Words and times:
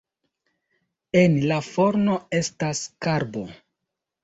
En 1.21 1.35
la 1.51 1.59
forno 1.67 2.17
estas 2.41 2.83
karbo. 3.09 3.47